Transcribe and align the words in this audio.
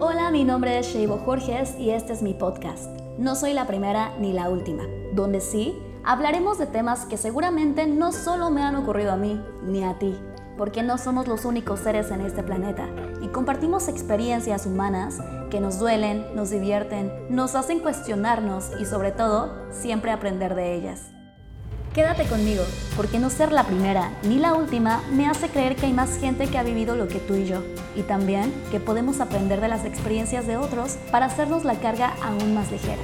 Hola, 0.00 0.32
mi 0.32 0.42
nombre 0.42 0.76
es 0.76 0.88
Sheibo 0.88 1.18
Jorges 1.18 1.76
y 1.78 1.90
este 1.90 2.12
es 2.12 2.20
mi 2.20 2.34
podcast. 2.34 2.90
No 3.16 3.36
soy 3.36 3.52
la 3.52 3.68
primera 3.68 4.12
ni 4.18 4.32
la 4.32 4.50
última, 4.50 4.82
donde 5.12 5.40
sí 5.40 5.78
hablaremos 6.02 6.58
de 6.58 6.66
temas 6.66 7.06
que 7.06 7.16
seguramente 7.16 7.86
no 7.86 8.10
solo 8.10 8.50
me 8.50 8.62
han 8.62 8.74
ocurrido 8.74 9.12
a 9.12 9.16
mí 9.16 9.40
ni 9.62 9.84
a 9.84 9.96
ti, 10.00 10.18
porque 10.58 10.82
no 10.82 10.98
somos 10.98 11.28
los 11.28 11.44
únicos 11.44 11.78
seres 11.78 12.10
en 12.10 12.22
este 12.22 12.42
planeta 12.42 12.88
y 13.22 13.28
compartimos 13.28 13.86
experiencias 13.86 14.66
humanas 14.66 15.20
que 15.48 15.60
nos 15.60 15.78
duelen, 15.78 16.26
nos 16.34 16.50
divierten, 16.50 17.12
nos 17.30 17.54
hacen 17.54 17.78
cuestionarnos 17.78 18.72
y 18.80 18.86
sobre 18.86 19.12
todo 19.12 19.70
siempre 19.70 20.10
aprender 20.10 20.56
de 20.56 20.74
ellas. 20.74 21.13
Quédate 21.94 22.26
conmigo, 22.26 22.64
porque 22.96 23.20
no 23.20 23.30
ser 23.30 23.52
la 23.52 23.62
primera 23.62 24.10
ni 24.24 24.40
la 24.40 24.54
última 24.54 25.00
me 25.12 25.28
hace 25.28 25.48
creer 25.48 25.76
que 25.76 25.86
hay 25.86 25.92
más 25.92 26.18
gente 26.18 26.48
que 26.48 26.58
ha 26.58 26.64
vivido 26.64 26.96
lo 26.96 27.06
que 27.06 27.20
tú 27.20 27.36
y 27.36 27.46
yo, 27.46 27.62
y 27.94 28.02
también 28.02 28.52
que 28.72 28.80
podemos 28.80 29.20
aprender 29.20 29.60
de 29.60 29.68
las 29.68 29.84
experiencias 29.84 30.44
de 30.44 30.56
otros 30.56 30.96
para 31.12 31.26
hacernos 31.26 31.64
la 31.64 31.76
carga 31.76 32.16
aún 32.20 32.52
más 32.52 32.72
ligera. 32.72 33.00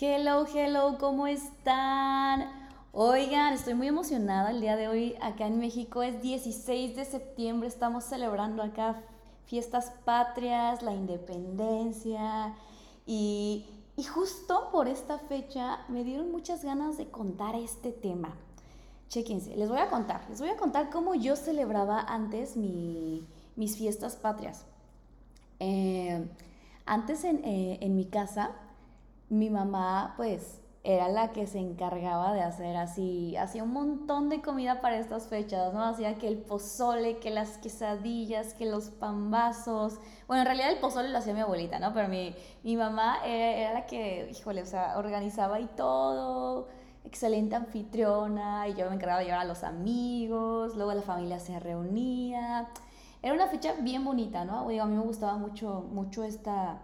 Hello, 0.00 0.46
hello, 0.46 0.98
¿cómo 1.00 1.26
están? 1.26 2.44
Oigan, 2.92 3.54
estoy 3.54 3.74
muy 3.74 3.88
emocionada 3.88 4.52
el 4.52 4.60
día 4.60 4.76
de 4.76 4.86
hoy 4.86 5.16
acá 5.20 5.48
en 5.48 5.58
México. 5.58 6.04
Es 6.04 6.22
16 6.22 6.94
de 6.94 7.04
septiembre, 7.04 7.66
estamos 7.66 8.04
celebrando 8.04 8.62
acá 8.62 9.02
fiestas 9.46 9.90
patrias, 10.04 10.80
la 10.82 10.92
independencia 10.92 12.54
y 13.04 13.66
y 13.96 14.02
justo 14.02 14.70
por 14.72 14.88
esta 14.88 15.18
fecha 15.18 15.84
me 15.88 16.04
dieron 16.04 16.32
muchas 16.32 16.64
ganas 16.64 16.96
de 16.96 17.10
contar 17.10 17.54
este 17.54 17.92
tema. 17.92 18.34
Chequense, 19.08 19.56
les 19.56 19.68
voy 19.68 19.78
a 19.78 19.90
contar, 19.90 20.26
les 20.28 20.40
voy 20.40 20.48
a 20.48 20.56
contar 20.56 20.90
cómo 20.90 21.14
yo 21.14 21.36
celebraba 21.36 22.00
antes 22.00 22.56
mis 22.56 23.76
fiestas 23.76 24.16
patrias. 24.16 24.66
Eh, 25.60 26.26
antes 26.86 27.24
en, 27.24 27.44
eh, 27.44 27.78
en 27.80 27.94
mi 27.94 28.06
casa, 28.06 28.50
mi 29.28 29.50
mamá 29.50 30.14
pues 30.16 30.58
era 30.86 31.08
la 31.08 31.32
que 31.32 31.46
se 31.46 31.58
encargaba 31.58 32.34
de 32.34 32.42
hacer 32.42 32.76
así, 32.76 33.36
hacía 33.38 33.62
un 33.62 33.72
montón 33.72 34.28
de 34.28 34.42
comida 34.42 34.82
para 34.82 34.98
estas 34.98 35.28
fechas, 35.28 35.72
¿no? 35.72 35.82
Hacía 35.82 36.16
que 36.16 36.28
el 36.28 36.36
pozole, 36.36 37.16
que 37.20 37.30
las 37.30 37.56
quesadillas, 37.56 38.52
que 38.52 38.66
los 38.66 38.90
pambazos. 38.90 39.98
Bueno, 40.28 40.42
en 40.42 40.46
realidad 40.46 40.70
el 40.70 40.78
pozole 40.80 41.08
lo 41.08 41.16
hacía 41.16 41.32
mi 41.32 41.40
abuelita, 41.40 41.78
¿no? 41.78 41.94
Pero 41.94 42.08
mi, 42.08 42.34
mi 42.62 42.76
mamá 42.76 43.24
era, 43.24 43.72
la 43.72 43.86
que, 43.86 44.28
híjole, 44.30 44.60
o 44.60 44.66
sea, 44.66 44.98
organizaba 44.98 45.58
y 45.58 45.66
todo. 45.68 46.68
Excelente 47.04 47.56
anfitriona, 47.56 48.68
y 48.68 48.74
yo 48.74 48.86
me 48.90 48.96
encargaba 48.96 49.20
de 49.20 49.26
llevar 49.26 49.40
a 49.40 49.44
los 49.44 49.64
amigos, 49.64 50.76
luego 50.76 50.92
la 50.92 51.02
familia 51.02 51.38
se 51.38 51.58
reunía. 51.60 52.68
Era 53.22 53.32
una 53.32 53.46
fecha 53.46 53.72
bien 53.80 54.04
bonita, 54.04 54.44
¿no? 54.44 54.66
Oiga, 54.66 54.82
a 54.82 54.86
mí 54.86 54.96
me 54.96 55.02
gustaba 55.02 55.38
mucho, 55.38 55.82
mucho 55.90 56.24
esta 56.24 56.78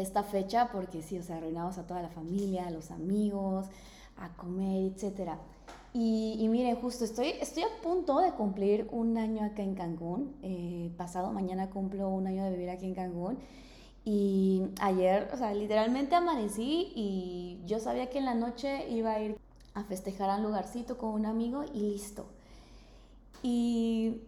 esta 0.00 0.22
fecha 0.22 0.70
porque 0.72 1.02
sí, 1.02 1.18
o 1.18 1.22
sea, 1.22 1.36
arruinamos 1.36 1.76
a 1.78 1.86
toda 1.86 2.02
la 2.02 2.08
familia, 2.08 2.66
a 2.66 2.70
los 2.70 2.90
amigos, 2.90 3.66
a 4.16 4.28
comer, 4.36 4.92
etc. 4.92 5.32
Y, 5.92 6.46
miren, 6.48 6.76
justo 6.76 7.04
estoy, 7.04 7.30
estoy 7.40 7.64
a 7.64 7.82
punto 7.82 8.20
de 8.20 8.30
cumplir 8.32 8.86
un 8.92 9.18
año 9.18 9.44
acá 9.44 9.62
en 9.62 9.74
Cancún. 9.74 10.36
Eh, 10.42 10.92
pasado 10.96 11.32
mañana 11.32 11.70
cumplo 11.70 12.08
un 12.08 12.26
año 12.26 12.44
de 12.44 12.50
vivir 12.50 12.70
aquí 12.70 12.86
en 12.86 12.94
Cancún. 12.94 13.38
Y 14.04 14.62
ayer, 14.80 15.28
o 15.32 15.36
sea, 15.36 15.52
literalmente 15.52 16.14
amanecí 16.14 16.92
y 16.94 17.60
yo 17.66 17.80
sabía 17.80 18.08
que 18.08 18.18
en 18.18 18.24
la 18.24 18.34
noche 18.34 18.88
iba 18.88 19.12
a 19.12 19.20
ir 19.20 19.36
a 19.74 19.84
festejar 19.84 20.30
a 20.30 20.36
un 20.36 20.44
lugarcito 20.44 20.96
con 20.96 21.10
un 21.10 21.26
amigo 21.26 21.64
y 21.74 21.80
listo. 21.80 22.26
Y 23.42 24.22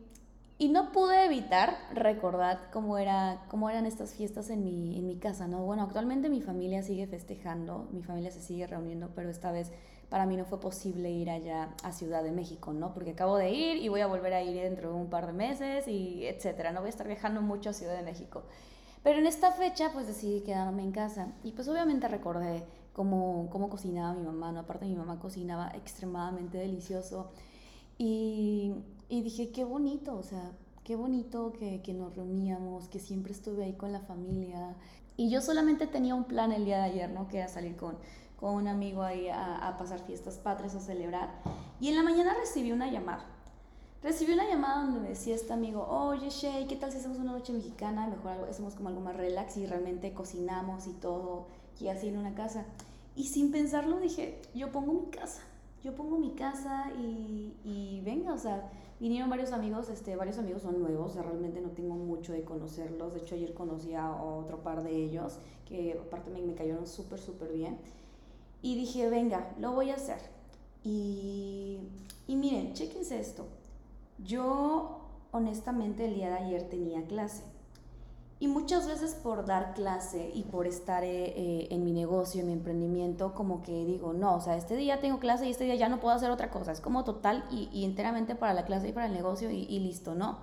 y 0.60 0.68
no 0.68 0.92
pude 0.92 1.24
evitar 1.24 1.74
recordar 1.94 2.68
cómo, 2.70 2.98
era, 2.98 3.42
cómo 3.48 3.70
eran 3.70 3.86
estas 3.86 4.12
fiestas 4.12 4.50
en 4.50 4.62
mi, 4.62 4.98
en 4.98 5.06
mi 5.06 5.16
casa, 5.16 5.48
¿no? 5.48 5.64
Bueno, 5.64 5.84
actualmente 5.84 6.28
mi 6.28 6.42
familia 6.42 6.82
sigue 6.82 7.06
festejando, 7.06 7.88
mi 7.92 8.02
familia 8.02 8.30
se 8.30 8.42
sigue 8.42 8.66
reuniendo, 8.66 9.08
pero 9.14 9.30
esta 9.30 9.52
vez 9.52 9.72
para 10.10 10.26
mí 10.26 10.36
no 10.36 10.44
fue 10.44 10.60
posible 10.60 11.10
ir 11.10 11.30
allá 11.30 11.74
a 11.82 11.92
Ciudad 11.92 12.22
de 12.22 12.32
México, 12.32 12.74
¿no? 12.74 12.92
Porque 12.92 13.12
acabo 13.12 13.38
de 13.38 13.48
ir 13.48 13.78
y 13.78 13.88
voy 13.88 14.02
a 14.02 14.06
volver 14.06 14.34
a 14.34 14.42
ir 14.42 14.60
dentro 14.60 14.90
de 14.90 14.96
un 14.96 15.08
par 15.08 15.26
de 15.26 15.32
meses 15.32 15.88
y 15.88 16.26
etcétera. 16.26 16.72
No 16.72 16.80
voy 16.80 16.88
a 16.88 16.90
estar 16.90 17.06
viajando 17.06 17.40
mucho 17.40 17.70
a 17.70 17.72
Ciudad 17.72 17.96
de 17.96 18.02
México. 18.02 18.42
Pero 19.02 19.18
en 19.18 19.26
esta 19.26 19.52
fecha 19.52 19.92
pues 19.94 20.06
decidí 20.08 20.42
quedarme 20.42 20.82
en 20.82 20.92
casa 20.92 21.28
y 21.42 21.52
pues 21.52 21.68
obviamente 21.68 22.06
recordé 22.06 22.64
cómo, 22.92 23.48
cómo 23.50 23.70
cocinaba 23.70 24.12
mi 24.12 24.24
mamá, 24.24 24.52
¿no? 24.52 24.60
Aparte 24.60 24.84
mi 24.84 24.94
mamá 24.94 25.20
cocinaba 25.20 25.70
extremadamente 25.74 26.58
delicioso 26.58 27.30
y, 28.02 28.72
y 29.10 29.20
dije, 29.20 29.50
qué 29.50 29.62
bonito, 29.62 30.16
o 30.16 30.22
sea, 30.22 30.52
qué 30.84 30.96
bonito 30.96 31.52
que, 31.52 31.82
que, 31.82 31.92
nos 31.92 32.16
reuníamos, 32.16 32.88
que 32.88 32.98
siempre 32.98 33.30
estuve 33.30 33.64
ahí 33.64 33.74
con 33.74 33.92
la 33.92 34.00
familia. 34.00 34.74
Y 35.18 35.28
yo 35.28 35.42
solamente 35.42 35.86
tenía 35.86 36.14
un 36.14 36.24
plan 36.24 36.50
el 36.50 36.64
día 36.64 36.78
de 36.78 36.84
ayer, 36.84 37.10
¿no? 37.10 37.28
Que 37.28 37.36
era 37.36 37.48
salir 37.48 37.76
con, 37.76 37.98
con 38.36 38.54
un 38.54 38.68
amigo 38.68 39.02
ahí 39.02 39.28
a, 39.28 39.68
a, 39.68 39.76
pasar 39.76 40.00
fiestas 40.00 40.38
patrias, 40.38 40.74
a 40.76 40.80
celebrar. 40.80 41.42
Y 41.78 41.88
en 41.88 41.96
la 41.96 42.02
mañana 42.02 42.32
recibí 42.40 42.72
una 42.72 42.90
llamada. 42.90 43.26
Recibí 44.02 44.32
una 44.32 44.48
llamada 44.48 44.82
donde 44.84 45.00
me 45.00 45.10
decía 45.10 45.34
este 45.34 45.52
amigo, 45.52 45.86
oye 45.86 46.30
Shay, 46.30 46.66
¿qué 46.68 46.76
tal 46.76 46.92
si 46.92 46.96
hacemos 46.96 47.18
una 47.18 47.32
noche 47.32 47.52
mexicana? 47.52 48.06
Mejor 48.06 48.48
hacemos 48.48 48.76
como 48.76 48.88
algo 48.88 49.02
más 49.02 49.14
relax 49.14 49.58
y 49.58 49.66
realmente 49.66 50.14
cocinamos 50.14 50.86
y 50.86 50.94
todo, 50.94 51.48
y 51.78 51.88
así 51.88 52.08
en 52.08 52.16
una 52.16 52.34
casa. 52.34 52.64
Y 53.14 53.24
sin 53.24 53.52
pensarlo 53.52 54.00
dije, 54.00 54.40
yo 54.54 54.72
pongo 54.72 54.94
mi 54.94 55.10
casa 55.10 55.42
yo 55.82 55.94
pongo 55.94 56.18
mi 56.18 56.32
casa 56.32 56.90
y, 56.98 57.54
y, 57.64 58.02
venga, 58.04 58.34
o 58.34 58.38
sea, 58.38 58.70
vinieron 58.98 59.30
varios 59.30 59.52
amigos, 59.52 59.88
este, 59.88 60.14
varios 60.16 60.38
amigos 60.38 60.62
son 60.62 60.80
nuevos, 60.80 61.14
realmente 61.16 61.60
no 61.60 61.70
tengo 61.70 61.94
mucho 61.94 62.32
de 62.32 62.44
conocerlos, 62.44 63.14
de 63.14 63.20
hecho 63.20 63.34
ayer 63.34 63.54
conocí 63.54 63.94
a 63.94 64.10
otro 64.14 64.62
par 64.62 64.82
de 64.82 64.94
ellos, 64.94 65.38
que 65.66 65.98
aparte 65.98 66.30
me, 66.30 66.42
me 66.42 66.54
cayeron 66.54 66.86
súper, 66.86 67.18
súper 67.18 67.52
bien, 67.52 67.78
y 68.62 68.76
dije, 68.76 69.08
venga, 69.08 69.54
lo 69.58 69.72
voy 69.72 69.90
a 69.90 69.94
hacer. 69.94 70.18
Y, 70.84 71.78
y 72.26 72.36
miren, 72.36 72.74
chéquense 72.74 73.18
esto, 73.18 73.46
yo 74.18 75.00
honestamente 75.32 76.06
el 76.06 76.14
día 76.14 76.28
de 76.28 76.36
ayer 76.36 76.68
tenía 76.68 77.06
clase, 77.06 77.44
y 78.42 78.48
muchas 78.48 78.88
veces 78.88 79.14
por 79.14 79.44
dar 79.44 79.74
clase 79.74 80.30
y 80.34 80.44
por 80.44 80.66
estar 80.66 81.04
eh, 81.04 81.34
eh, 81.36 81.68
en 81.70 81.84
mi 81.84 81.92
negocio, 81.92 82.40
en 82.40 82.46
mi 82.46 82.54
emprendimiento, 82.54 83.34
como 83.34 83.62
que 83.62 83.84
digo, 83.84 84.14
no, 84.14 84.36
o 84.36 84.40
sea, 84.40 84.56
este 84.56 84.76
día 84.76 84.98
tengo 84.98 85.20
clase 85.20 85.46
y 85.46 85.50
este 85.50 85.64
día 85.64 85.74
ya 85.74 85.90
no 85.90 86.00
puedo 86.00 86.14
hacer 86.16 86.30
otra 86.30 86.50
cosa. 86.50 86.72
Es 86.72 86.80
como 86.80 87.04
total 87.04 87.44
y, 87.50 87.84
enteramente 87.84 88.34
para 88.34 88.54
la 88.54 88.64
clase 88.64 88.88
y 88.88 88.92
para 88.92 89.06
el 89.06 89.12
negocio 89.12 89.50
y, 89.50 89.78
listo, 89.80 90.14
¿no? 90.14 90.38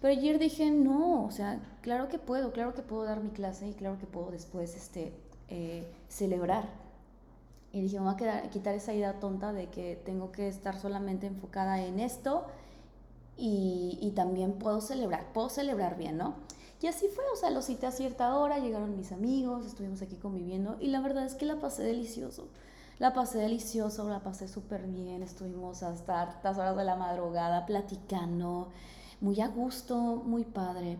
Pero 0.00 0.18
ayer 0.18 0.38
dije, 0.38 0.70
no, 0.70 1.22
o 1.24 1.30
sea, 1.30 1.60
claro 1.82 2.08
que 2.08 2.18
puedo, 2.18 2.50
claro 2.50 2.72
que 2.72 2.80
puedo 2.80 3.04
dar 3.04 3.22
mi 3.22 3.30
clase 3.30 3.68
y 3.68 3.74
claro 3.74 3.98
que 3.98 4.06
puedo 4.06 4.30
después 4.30 4.74
este, 4.74 5.12
eh, 5.48 5.86
celebrar. 6.08 6.70
Y 7.72 7.82
dije, 7.82 7.98
me 7.98 8.06
voy 8.06 8.14
a 8.14 8.16
quedar, 8.16 8.48
quitar 8.48 8.74
esa 8.74 8.94
idea 8.94 9.20
tonta 9.20 9.52
de 9.52 9.68
que 9.68 9.96
tengo 9.96 10.32
que 10.32 10.48
estar 10.48 10.78
solamente 10.78 11.26
enfocada 11.26 11.82
en 11.82 12.00
esto 12.00 12.46
y, 13.36 13.98
y 14.00 14.12
también 14.12 14.54
puedo 14.54 14.80
celebrar, 14.80 15.30
puedo 15.34 15.50
celebrar 15.50 15.98
bien, 15.98 16.16
¿no? 16.16 16.36
Y 16.84 16.86
así 16.86 17.08
fue, 17.08 17.24
o 17.32 17.36
sea, 17.36 17.48
lo 17.48 17.62
cité 17.62 17.86
a 17.86 17.90
cierta 17.90 18.36
hora, 18.36 18.58
llegaron 18.58 18.94
mis 18.94 19.10
amigos, 19.10 19.64
estuvimos 19.64 20.02
aquí 20.02 20.16
conviviendo 20.16 20.76
y 20.80 20.88
la 20.88 21.00
verdad 21.00 21.24
es 21.24 21.34
que 21.34 21.46
la 21.46 21.58
pasé 21.58 21.82
delicioso. 21.82 22.48
La 22.98 23.14
pasé 23.14 23.38
delicioso, 23.38 24.06
la 24.10 24.22
pasé 24.22 24.48
súper 24.48 24.86
bien, 24.86 25.22
estuvimos 25.22 25.82
hasta 25.82 26.20
hartas 26.20 26.58
horas 26.58 26.76
de 26.76 26.84
la 26.84 26.94
madrugada 26.94 27.64
platicando, 27.64 28.68
muy 29.22 29.40
a 29.40 29.48
gusto, 29.48 29.96
muy 30.26 30.44
padre. 30.44 30.98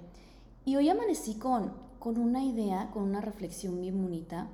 Y 0.64 0.76
hoy 0.76 0.88
amanecí 0.88 1.34
con, 1.34 1.74
con 1.98 2.16
una 2.16 2.42
idea, 2.42 2.90
con 2.90 3.02
una 3.02 3.20
reflexión 3.20 3.78
bien 3.78 4.00
bonita, 4.00 4.48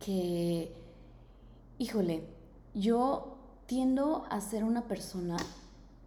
que, 0.00 0.74
híjole, 1.76 2.26
yo 2.72 3.36
tiendo 3.66 4.24
a 4.30 4.40
ser 4.40 4.64
una 4.64 4.88
persona 4.88 5.36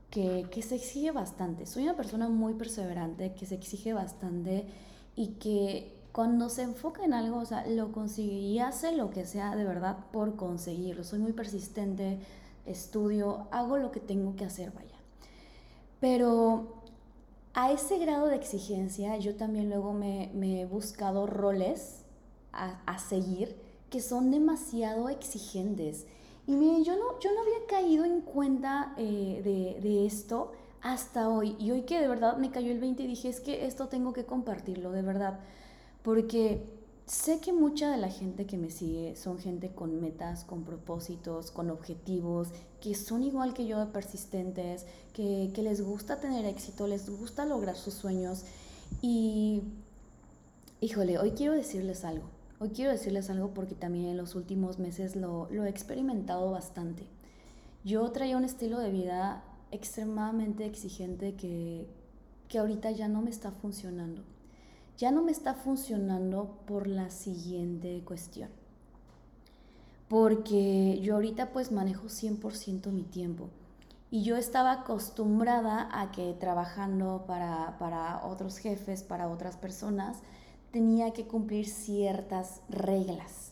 que, 0.09 0.61
se 0.61 0.75
exige 0.75 1.11
bastante. 1.11 1.65
Soy 1.65 1.83
una 1.83 1.95
persona 1.95 2.29
muy 2.29 2.53
perseverante, 2.53 3.33
que 3.33 3.45
se 3.45 3.55
exige 3.55 3.93
bastante 3.93 4.65
y 5.15 5.29
que 5.39 5.93
cuando 6.11 6.49
se 6.49 6.63
enfoca 6.63 7.03
en 7.03 7.13
algo, 7.13 7.37
o 7.37 7.45
sea, 7.45 7.65
lo 7.67 7.91
consigue 7.91 8.33
y 8.33 8.59
hace 8.59 8.95
lo 8.95 9.09
que 9.09 9.25
sea 9.25 9.55
de 9.55 9.65
verdad 9.65 9.97
por 10.11 10.35
conseguirlo. 10.35 11.03
Soy 11.03 11.19
muy 11.19 11.33
persistente, 11.33 12.19
estudio, 12.65 13.47
hago 13.51 13.77
lo 13.77 13.91
que 13.91 13.99
tengo 13.99 14.35
que 14.35 14.45
hacer, 14.45 14.71
vaya. 14.71 14.97
Pero 15.99 16.81
a 17.53 17.71
ese 17.71 17.97
grado 17.97 18.27
de 18.27 18.35
exigencia, 18.35 19.17
yo 19.17 19.35
también 19.35 19.69
luego 19.69 19.93
me, 19.93 20.31
he 20.61 20.65
buscado 20.65 21.27
roles 21.27 22.03
a, 22.53 22.81
a 22.85 22.99
seguir 22.99 23.55
que 23.89 24.01
son 24.01 24.31
demasiado 24.31 25.09
exigentes 25.09 26.05
y 26.47 26.55
miren, 26.55 26.85
yo 26.85 26.95
no, 26.95 27.19
yo 27.19 27.33
no 27.33 27.41
había 27.41 27.67
caído 27.67 28.05
en 28.05 28.21
cuenta 28.21 28.93
eh, 28.97 29.41
de, 29.43 29.81
de, 29.81 30.05
esto 30.05 30.53
hasta 30.81 31.27
hoy. 31.27 31.57
Y 31.59 31.71
hoy 31.71 31.81
que 31.81 31.99
de 31.99 32.07
verdad 32.07 32.37
me 32.37 32.51
cayó 32.51 32.71
el 32.71 32.79
20 32.79 33.03
y 33.03 33.07
dije, 33.07 33.27
es 33.27 33.41
que 33.41 33.65
esto 33.65 33.89
tengo 33.89 34.13
que 34.13 34.25
compartirlo, 34.25 34.93
de 34.93 35.01
verdad. 35.01 35.41
Porque 36.03 36.63
sé 37.05 37.41
que 37.41 37.51
mucha 37.51 37.91
de 37.91 37.97
la 37.97 38.09
gente 38.09 38.45
que 38.45 38.57
me 38.57 38.69
sigue 38.69 39.17
son 39.17 39.39
gente 39.39 39.71
con 39.75 39.99
metas, 39.99 40.45
con 40.45 40.63
propósitos, 40.63 41.51
con 41.51 41.69
objetivos, 41.69 42.47
que 42.79 42.95
son 42.95 43.23
igual 43.23 43.53
que 43.53 43.67
yo 43.67 43.77
de 43.79 43.87
persistentes, 43.87 44.85
que, 45.11 45.51
que 45.53 45.61
les 45.63 45.81
gusta 45.81 46.21
tener 46.21 46.45
éxito, 46.45 46.87
les 46.87 47.09
gusta 47.09 47.45
lograr 47.45 47.75
sus 47.75 47.93
sueños. 47.93 48.45
Y, 49.01 49.63
híjole, 50.79 51.19
hoy 51.19 51.31
quiero 51.31 51.51
decirles 51.51 52.05
algo. 52.05 52.36
Hoy 52.59 52.69
quiero 52.69 52.91
decirles 52.91 53.29
algo 53.29 53.53
porque 53.53 53.75
también 53.75 54.05
en 54.05 54.17
los 54.17 54.33
últimos 54.33 54.79
meses 54.79 55.15
lo, 55.15 55.47
lo 55.51 55.65
he 55.65 55.69
experimentado 55.69 56.49
bastante. 56.49 57.07
Yo 57.83 58.09
traía 58.11 58.35
un 58.35 58.43
estilo 58.43 58.79
de 58.79 58.89
vida 58.89 59.43
extremadamente 59.69 60.65
exigente 60.65 61.35
que, 61.35 61.87
que 62.47 62.57
ahorita 62.57 62.91
ya 62.91 63.07
no 63.07 63.21
me 63.21 63.29
está 63.29 63.51
funcionando. 63.51 64.23
Ya 64.97 65.11
no 65.11 65.21
me 65.21 65.31
está 65.31 65.53
funcionando 65.53 66.57
por 66.65 66.87
la 66.87 67.11
siguiente 67.11 68.01
cuestión. 68.03 68.49
Porque 70.09 70.99
yo 71.01 71.13
ahorita 71.13 71.51
pues 71.51 71.71
manejo 71.71 72.07
100% 72.07 72.91
mi 72.91 73.03
tiempo. 73.03 73.49
Y 74.09 74.23
yo 74.23 74.35
estaba 74.37 74.71
acostumbrada 74.71 75.89
a 75.91 76.11
que 76.11 76.33
trabajando 76.33 77.25
para, 77.27 77.77
para 77.77 78.25
otros 78.25 78.57
jefes, 78.57 79.03
para 79.03 79.27
otras 79.27 79.57
personas, 79.57 80.23
tenía 80.71 81.11
que 81.11 81.25
cumplir 81.25 81.67
ciertas 81.67 82.61
reglas. 82.69 83.51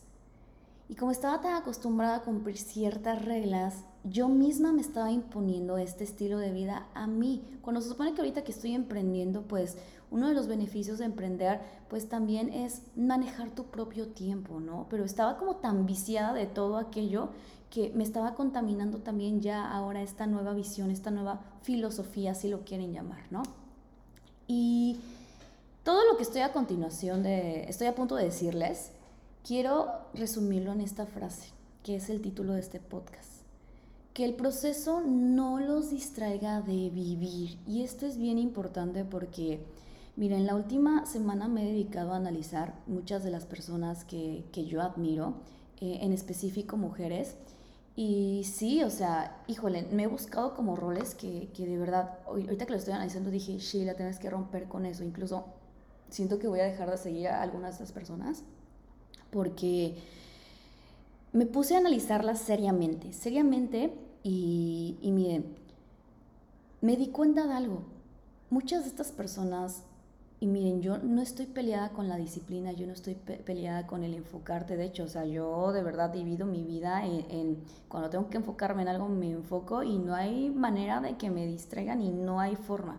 Y 0.88 0.94
como 0.94 1.10
estaba 1.10 1.40
tan 1.40 1.54
acostumbrada 1.54 2.16
a 2.16 2.22
cumplir 2.22 2.56
ciertas 2.56 3.24
reglas, 3.24 3.84
yo 4.04 4.28
misma 4.28 4.72
me 4.72 4.82
estaba 4.82 5.10
imponiendo 5.10 5.78
este 5.78 6.04
estilo 6.04 6.38
de 6.38 6.52
vida 6.52 6.86
a 6.94 7.08
mí. 7.08 7.42
Cuando 7.62 7.80
se 7.80 7.88
supone 7.88 8.14
que 8.14 8.20
ahorita 8.20 8.44
que 8.44 8.52
estoy 8.52 8.72
emprendiendo, 8.72 9.42
pues 9.42 9.76
uno 10.12 10.28
de 10.28 10.34
los 10.34 10.46
beneficios 10.46 10.98
de 10.98 11.06
emprender, 11.06 11.60
pues 11.88 12.08
también 12.08 12.52
es 12.52 12.82
manejar 12.94 13.50
tu 13.50 13.64
propio 13.64 14.08
tiempo, 14.08 14.60
¿no? 14.60 14.86
Pero 14.88 15.04
estaba 15.04 15.38
como 15.38 15.56
tan 15.56 15.86
viciada 15.86 16.32
de 16.32 16.46
todo 16.46 16.76
aquello 16.76 17.30
que 17.70 17.90
me 17.96 18.04
estaba 18.04 18.34
contaminando 18.34 18.98
también 18.98 19.40
ya 19.40 19.68
ahora 19.68 20.02
esta 20.02 20.28
nueva 20.28 20.54
visión, 20.54 20.92
esta 20.92 21.10
nueva 21.10 21.40
filosofía, 21.62 22.34
si 22.34 22.48
lo 22.48 22.60
quieren 22.60 22.92
llamar, 22.92 23.24
¿no? 23.30 23.42
Y 24.46 25.00
todo 25.86 26.04
lo 26.04 26.16
que 26.16 26.24
estoy 26.24 26.40
a 26.40 26.52
continuación 26.52 27.22
de, 27.22 27.62
estoy 27.68 27.86
a 27.86 27.94
punto 27.94 28.16
de 28.16 28.24
decirles, 28.24 28.90
quiero 29.46 29.86
resumirlo 30.14 30.72
en 30.72 30.80
esta 30.80 31.06
frase, 31.06 31.52
que 31.84 31.94
es 31.94 32.10
el 32.10 32.20
título 32.20 32.54
de 32.54 32.60
este 32.60 32.80
podcast 32.80 33.36
que 34.12 34.24
el 34.24 34.34
proceso 34.34 35.02
no 35.02 35.60
los 35.60 35.90
distraiga 35.90 36.62
de 36.62 36.88
vivir. 36.88 37.58
Y 37.66 37.82
esto 37.82 38.06
es 38.06 38.16
bien 38.16 38.38
importante 38.38 39.04
porque, 39.04 39.60
mira, 40.16 40.38
en 40.38 40.46
la 40.46 40.54
última 40.54 41.04
semana 41.04 41.48
me 41.48 41.62
he 41.62 41.66
dedicado 41.66 42.14
a 42.14 42.16
analizar 42.16 42.74
muchas 42.86 43.22
de 43.22 43.30
las 43.30 43.44
personas 43.44 44.06
que, 44.06 44.42
yo 44.54 44.80
admiro, 44.80 45.34
eh, 45.82 45.98
en 46.00 46.14
específico 46.14 46.78
mujeres. 46.78 47.36
Y 47.94 48.44
sí, 48.44 48.82
o 48.82 48.88
sea, 48.88 49.44
híjole, 49.48 49.82
me 49.92 50.04
he 50.04 50.06
buscado 50.06 50.54
como 50.54 50.76
roles 50.76 51.14
que, 51.14 51.50
que 51.54 51.66
de 51.66 51.76
verdad, 51.76 52.18
ahorita 52.26 52.64
que 52.64 52.72
lo 52.72 52.78
estoy 52.78 52.94
analizando 52.94 53.30
dije, 53.30 53.58
Sheila, 53.58 53.96
tienes 53.96 54.18
que 54.18 54.30
romper 54.30 54.64
con 54.64 54.86
eso. 54.86 55.04
Incluso 55.04 55.44
siento 56.10 56.38
que 56.38 56.48
voy 56.48 56.60
a 56.60 56.64
dejar 56.64 56.90
de 56.90 56.96
seguir 56.96 57.28
a 57.28 57.42
algunas 57.42 57.78
de 57.78 57.84
estas 57.84 57.92
personas 57.92 58.42
porque 59.30 59.96
me 61.32 61.46
puse 61.46 61.74
a 61.74 61.78
analizarlas 61.78 62.40
seriamente. 62.40 63.12
Seriamente 63.12 63.92
y, 64.22 64.96
miren, 65.02 65.44
me 66.80 66.96
di 66.96 67.08
cuenta 67.08 67.46
de 67.46 67.52
algo. 67.52 67.82
Muchas 68.48 68.84
de 68.84 68.88
estas 68.88 69.12
personas, 69.12 69.82
y 70.40 70.46
miren, 70.46 70.80
yo 70.80 70.98
no 70.98 71.20
estoy 71.20 71.46
peleada 71.46 71.90
con 71.90 72.08
la 72.08 72.16
disciplina, 72.16 72.72
yo 72.72 72.86
no 72.86 72.92
estoy 72.92 73.14
peleada 73.14 73.86
con 73.86 74.04
el 74.04 74.14
enfocarte. 74.14 74.76
De 74.76 74.86
hecho, 74.86 75.04
o 75.04 75.08
sea, 75.08 75.26
yo 75.26 75.72
de 75.72 75.82
verdad 75.82 76.10
divido 76.10 76.46
mi 76.46 76.64
vida 76.64 77.04
en, 77.04 77.58
cuando 77.88 78.08
tengo 78.08 78.30
que 78.30 78.38
enfocarme 78.38 78.82
en 78.82 78.88
algo, 78.88 79.08
me 79.08 79.30
enfoco 79.30 79.82
y 79.82 79.98
no 79.98 80.14
hay 80.14 80.50
manera 80.50 81.00
de 81.00 81.16
que 81.16 81.30
me 81.30 81.46
distraigan 81.46 82.00
y 82.00 82.10
no 82.10 82.40
hay 82.40 82.56
forma. 82.56 82.98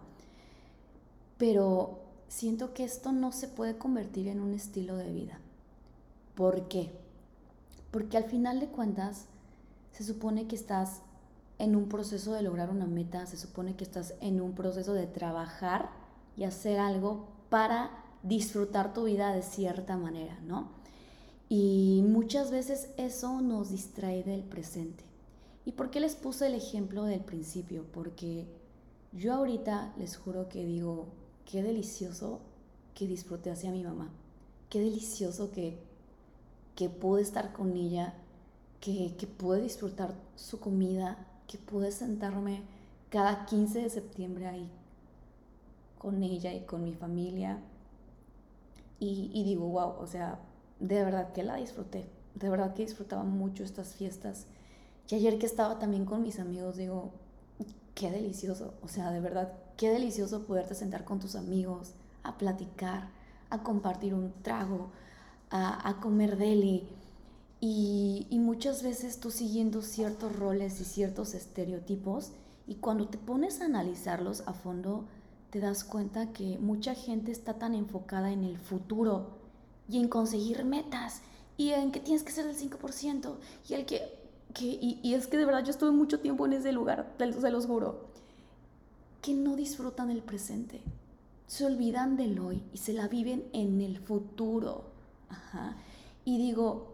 Pero 1.37 2.06
siento 2.27 2.73
que 2.73 2.83
esto 2.83 3.11
no 3.11 3.31
se 3.31 3.47
puede 3.47 3.77
convertir 3.77 4.27
en 4.27 4.39
un 4.39 4.53
estilo 4.53 4.97
de 4.97 5.11
vida. 5.11 5.39
¿Por 6.35 6.67
qué? 6.67 6.91
Porque 7.91 8.17
al 8.17 8.25
final 8.25 8.59
de 8.59 8.67
cuentas, 8.67 9.25
se 9.91 10.03
supone 10.03 10.47
que 10.47 10.55
estás 10.55 11.01
en 11.59 11.75
un 11.75 11.89
proceso 11.89 12.33
de 12.33 12.43
lograr 12.43 12.69
una 12.69 12.85
meta, 12.85 13.25
se 13.25 13.37
supone 13.37 13.75
que 13.75 13.83
estás 13.83 14.13
en 14.21 14.41
un 14.41 14.53
proceso 14.53 14.93
de 14.93 15.07
trabajar 15.07 15.89
y 16.35 16.43
hacer 16.43 16.79
algo 16.79 17.27
para 17.49 17.89
disfrutar 18.21 18.93
tu 18.93 19.05
vida 19.05 19.33
de 19.33 19.41
cierta 19.41 19.97
manera, 19.97 20.39
¿no? 20.41 20.69
Y 21.49 22.03
muchas 22.07 22.51
veces 22.51 22.89
eso 22.97 23.41
nos 23.41 23.69
distrae 23.69 24.23
del 24.23 24.43
presente. 24.43 25.03
¿Y 25.65 25.71
por 25.71 25.89
qué 25.89 25.99
les 25.99 26.15
puse 26.15 26.47
el 26.47 26.53
ejemplo 26.53 27.05
del 27.05 27.21
principio? 27.21 27.85
Porque 27.91 28.45
yo 29.13 29.33
ahorita 29.33 29.93
les 29.97 30.17
juro 30.17 30.49
que 30.49 30.65
digo, 30.65 31.07
qué 31.47 31.63
delicioso 31.63 32.39
que 32.93 33.07
disfruté 33.07 33.49
hacia 33.49 33.71
mi 33.71 33.83
mamá, 33.83 34.11
qué 34.69 34.79
delicioso 34.79 35.49
que, 35.51 35.79
que 36.75 36.89
pude 36.89 37.23
estar 37.23 37.53
con 37.53 37.75
ella, 37.75 38.13
que, 38.81 39.15
que 39.17 39.25
pude 39.25 39.63
disfrutar 39.63 40.13
su 40.35 40.59
comida, 40.59 41.17
que 41.47 41.57
pude 41.57 41.91
sentarme 41.91 42.61
cada 43.09 43.45
15 43.45 43.81
de 43.81 43.89
septiembre 43.89 44.47
ahí 44.47 44.69
con 45.97 46.21
ella 46.23 46.53
y 46.53 46.61
con 46.61 46.83
mi 46.83 46.93
familia. 46.93 47.59
Y, 48.99 49.43
digo, 49.43 49.67
wow, 49.67 49.93
o 49.99 50.07
sea, 50.07 50.39
de 50.79 51.03
verdad 51.03 51.31
que 51.31 51.43
la 51.43 51.55
disfruté, 51.55 52.05
de 52.33 52.49
verdad 52.49 52.73
que 52.73 52.83
disfrutaba 52.83 53.23
mucho 53.23 53.63
estas 53.63 53.93
fiestas. 53.93 54.47
Y 55.09 55.15
ayer 55.15 55.37
que 55.37 55.45
estaba 55.45 55.77
también 55.77 56.05
con 56.05 56.23
mis 56.23 56.39
amigos, 56.39 56.77
digo, 56.77 57.11
qué 57.93 58.09
delicioso, 58.09 58.73
o 58.81 58.87
sea, 58.87 59.11
de 59.11 59.19
verdad, 59.19 59.53
qué 59.77 59.89
delicioso 59.89 60.43
poderte 60.43 60.75
sentar 60.75 61.05
con 61.05 61.19
tus 61.19 61.35
amigos, 61.35 61.93
a 62.23 62.37
platicar, 62.37 63.09
a 63.49 63.63
compartir 63.63 64.13
un 64.13 64.33
trago, 64.41 64.89
a, 65.49 65.99
comer 66.01 66.37
deli. 66.37 66.87
Y, 67.59 68.27
muchas 68.31 68.83
veces 68.83 69.19
tú 69.19 69.31
siguiendo 69.31 69.81
ciertos 69.81 70.35
roles 70.35 70.81
y 70.81 70.83
ciertos 70.83 71.33
estereotipos 71.33 72.31
y 72.67 72.75
cuando 72.75 73.07
te 73.07 73.17
pones 73.17 73.61
a 73.61 73.65
analizarlos 73.65 74.43
a 74.47 74.53
fondo, 74.53 75.05
te 75.51 75.59
das 75.59 75.83
cuenta 75.83 76.33
que 76.33 76.57
mucha 76.59 76.95
gente 76.95 77.31
está 77.31 77.53
tan 77.53 77.73
enfocada 77.75 78.31
en 78.31 78.43
el 78.43 78.57
futuro 78.57 79.37
y 79.89 79.99
en 79.99 80.09
conseguir 80.09 80.65
metas 80.65 81.21
y 81.55 81.69
en 81.69 81.91
que 81.91 81.99
tienes 81.99 82.23
que 82.23 82.31
ser 82.31 82.47
el 82.47 82.55
5% 82.55 83.35
y 83.69 83.73
el 83.73 83.85
que, 83.85 84.01
que 84.53 84.65
y, 84.65 85.13
es 85.13 85.27
que 85.27 85.37
de 85.37 85.45
verdad 85.45 85.63
yo 85.63 85.71
estuve 85.71 85.91
mucho 85.91 86.19
tiempo 86.19 86.45
en 86.45 86.53
ese 86.53 86.71
lugar, 86.71 87.15
se 87.17 87.51
los 87.51 87.65
juro, 87.65 88.06
que 89.27 89.33
no 89.33 89.57
disfrutan 89.57 90.09
el 90.09 90.21
presente, 90.21 90.79
se 91.47 91.65
olvidan 91.65 92.15
del 92.15 92.39
hoy 92.39 92.63
y 92.71 92.77
se 92.77 92.93
la 92.93 93.09
viven 93.09 93.43
en 93.51 93.81
el 93.81 93.97
futuro. 93.99 94.85
Ajá. 95.27 95.75
Y 96.23 96.37
digo, 96.37 96.93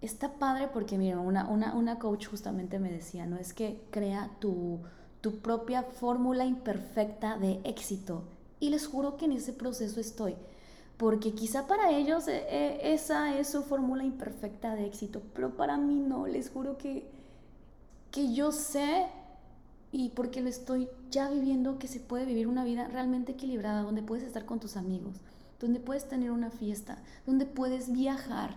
está 0.00 0.34
padre 0.34 0.68
porque, 0.72 0.96
miren, 0.96 1.18
una, 1.18 1.48
una, 1.48 1.74
una, 1.74 1.98
coach 1.98 2.28
justamente 2.28 2.78
me 2.78 2.92
decía, 2.92 3.26
¿no? 3.26 3.36
Es 3.36 3.52
que 3.52 3.82
crea 3.90 4.30
tu, 4.38 4.78
tu 5.22 5.40
propia 5.40 5.82
fórmula 5.82 6.44
imperfecta 6.44 7.36
de 7.36 7.60
éxito. 7.64 8.22
Y 8.60 8.70
les 8.70 8.86
juro 8.86 9.16
que 9.16 9.24
en 9.24 9.32
ese 9.32 9.52
proceso 9.52 9.98
estoy. 9.98 10.36
Porque 10.98 11.32
quizá 11.32 11.66
para 11.66 11.90
ellos 11.90 12.28
eh, 12.28 12.46
eh, 12.48 12.92
esa 12.94 13.36
es 13.36 13.48
su 13.48 13.64
fórmula 13.64 14.04
imperfecta 14.04 14.76
de 14.76 14.86
éxito, 14.86 15.20
pero 15.34 15.56
para 15.56 15.78
mí 15.78 15.96
no, 15.96 16.28
les 16.28 16.48
juro 16.48 16.78
que, 16.78 17.08
que 18.12 18.32
yo 18.32 18.52
sé 18.52 19.08
y 19.92 20.08
porque 20.08 20.40
lo 20.40 20.48
estoy 20.48 20.88
ya 21.10 21.28
viviendo 21.28 21.78
que 21.78 21.86
se 21.86 22.00
puede 22.00 22.24
vivir 22.24 22.48
una 22.48 22.64
vida 22.64 22.88
realmente 22.88 23.32
equilibrada, 23.32 23.82
donde 23.82 24.02
puedes 24.02 24.24
estar 24.24 24.46
con 24.46 24.58
tus 24.58 24.76
amigos, 24.76 25.16
donde 25.60 25.80
puedes 25.80 26.08
tener 26.08 26.30
una 26.30 26.50
fiesta, 26.50 26.98
donde 27.26 27.44
puedes 27.44 27.92
viajar, 27.92 28.56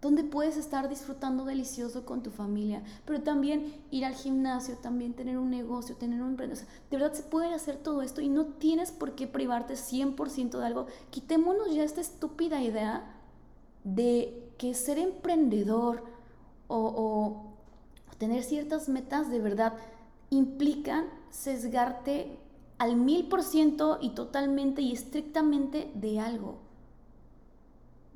donde 0.00 0.24
puedes 0.24 0.56
estar 0.56 0.88
disfrutando 0.88 1.44
delicioso 1.44 2.06
con 2.06 2.22
tu 2.22 2.30
familia, 2.30 2.82
pero 3.04 3.22
también 3.22 3.74
ir 3.90 4.06
al 4.06 4.14
gimnasio, 4.14 4.76
también 4.78 5.12
tener 5.12 5.38
un 5.38 5.50
negocio, 5.50 5.96
tener 5.96 6.22
un 6.22 6.30
emprendedor. 6.30 6.64
de 6.90 6.96
verdad 6.96 7.12
se 7.12 7.22
puede 7.22 7.52
hacer 7.54 7.76
todo 7.76 8.00
esto 8.00 8.22
y 8.22 8.28
no 8.28 8.46
tienes 8.46 8.90
por 8.90 9.14
qué 9.14 9.26
privarte 9.26 9.74
100% 9.74 10.58
de 10.58 10.66
algo. 10.66 10.86
Quitémonos 11.10 11.74
ya 11.74 11.84
esta 11.84 12.00
estúpida 12.00 12.62
idea 12.62 13.04
de 13.84 14.50
que 14.56 14.72
ser 14.72 14.98
emprendedor 14.98 16.04
o 16.68 17.54
tener 18.18 18.42
ciertas 18.42 18.88
metas 18.88 19.30
de 19.30 19.38
verdad 19.38 19.74
implican 20.36 21.06
sesgarte 21.30 22.38
al 22.78 22.96
mil 22.96 23.28
por 23.28 23.42
ciento 23.42 23.98
y 24.00 24.10
totalmente 24.10 24.82
y 24.82 24.92
estrictamente 24.92 25.90
de 25.94 26.20
algo 26.20 26.64